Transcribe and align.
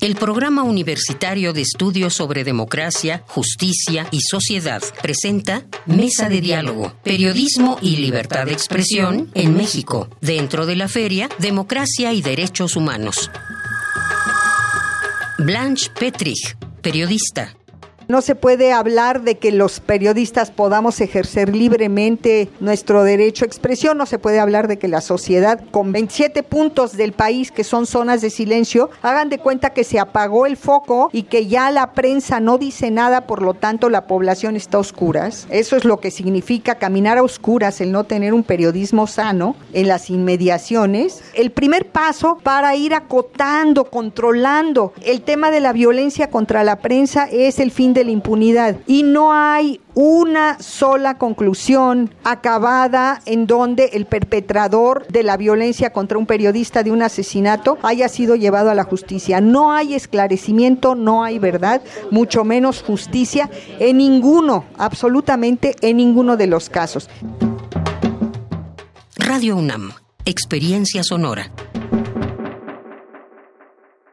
El 0.00 0.14
Programa 0.14 0.62
Universitario 0.62 1.52
de 1.52 1.62
Estudios 1.62 2.14
sobre 2.14 2.44
Democracia, 2.44 3.24
Justicia 3.26 4.06
y 4.12 4.20
Sociedad 4.20 4.80
presenta 5.02 5.64
Mesa 5.86 6.28
de 6.28 6.40
Diálogo, 6.40 6.94
Periodismo 7.02 7.78
y 7.82 7.96
Libertad 7.96 8.46
de 8.46 8.52
Expresión 8.52 9.28
en 9.34 9.56
México, 9.56 10.08
dentro 10.20 10.66
de 10.66 10.76
la 10.76 10.86
feria 10.86 11.28
Democracia 11.38 12.12
y 12.12 12.22
Derechos 12.22 12.76
Humanos. 12.76 13.28
Blanche 15.38 15.90
Petrich, 15.90 16.56
periodista, 16.80 17.56
no 18.08 18.22
se 18.22 18.34
puede 18.34 18.72
hablar 18.72 19.20
de 19.20 19.36
que 19.36 19.52
los 19.52 19.80
periodistas 19.80 20.50
podamos 20.50 21.00
ejercer 21.02 21.54
libremente 21.54 22.48
nuestro 22.58 23.04
derecho 23.04 23.44
a 23.44 23.48
expresión, 23.48 23.98
no 23.98 24.06
se 24.06 24.18
puede 24.18 24.40
hablar 24.40 24.66
de 24.66 24.78
que 24.78 24.88
la 24.88 25.02
sociedad 25.02 25.60
con 25.70 25.92
27 25.92 26.42
puntos 26.42 26.96
del 26.96 27.12
país 27.12 27.52
que 27.52 27.64
son 27.64 27.84
zonas 27.84 28.22
de 28.22 28.30
silencio 28.30 28.88
hagan 29.02 29.28
de 29.28 29.38
cuenta 29.38 29.70
que 29.70 29.84
se 29.84 30.00
apagó 30.00 30.46
el 30.46 30.56
foco 30.56 31.10
y 31.12 31.24
que 31.24 31.48
ya 31.48 31.70
la 31.70 31.92
prensa 31.92 32.40
no 32.40 32.56
dice 32.56 32.90
nada, 32.90 33.26
por 33.26 33.42
lo 33.42 33.52
tanto 33.52 33.90
la 33.90 34.06
población 34.06 34.56
está 34.56 34.78
a 34.78 34.80
oscuras. 34.80 35.46
Eso 35.50 35.76
es 35.76 35.84
lo 35.84 36.00
que 36.00 36.10
significa 36.10 36.76
caminar 36.76 37.18
a 37.18 37.22
oscuras, 37.22 37.82
el 37.82 37.92
no 37.92 38.04
tener 38.04 38.32
un 38.32 38.42
periodismo 38.42 39.06
sano 39.06 39.54
en 39.74 39.86
las 39.86 40.08
inmediaciones. 40.08 41.22
El 41.34 41.50
primer 41.50 41.90
paso 41.90 42.38
para 42.42 42.74
ir 42.74 42.94
acotando, 42.94 43.84
controlando 43.84 44.94
el 45.04 45.20
tema 45.20 45.50
de 45.50 45.60
la 45.60 45.74
violencia 45.74 46.30
contra 46.30 46.64
la 46.64 46.76
prensa 46.76 47.28
es 47.30 47.58
el 47.58 47.70
fin 47.70 47.92
de 47.92 47.97
de 47.98 48.04
la 48.04 48.12
impunidad 48.12 48.76
y 48.86 49.02
no 49.02 49.32
hay 49.32 49.80
una 49.94 50.60
sola 50.60 51.18
conclusión 51.18 52.14
acabada 52.22 53.20
en 53.26 53.48
donde 53.48 53.90
el 53.94 54.06
perpetrador 54.06 55.06
de 55.08 55.24
la 55.24 55.36
violencia 55.36 55.92
contra 55.92 56.16
un 56.16 56.26
periodista 56.26 56.84
de 56.84 56.92
un 56.92 57.02
asesinato 57.02 57.76
haya 57.82 58.08
sido 58.08 58.36
llevado 58.36 58.70
a 58.70 58.76
la 58.76 58.84
justicia. 58.84 59.40
No 59.40 59.72
hay 59.72 59.94
esclarecimiento, 59.94 60.94
no 60.94 61.24
hay 61.24 61.40
verdad, 61.40 61.82
mucho 62.12 62.44
menos 62.44 62.82
justicia 62.82 63.50
en 63.80 63.98
ninguno, 63.98 64.64
absolutamente 64.76 65.74
en 65.80 65.96
ninguno 65.96 66.36
de 66.36 66.46
los 66.46 66.70
casos. 66.70 67.10
Radio 69.16 69.56
UNAM, 69.56 69.90
Experiencia 70.24 71.02
Sonora. 71.02 71.50